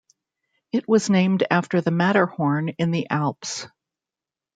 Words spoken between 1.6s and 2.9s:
the Matterhorn in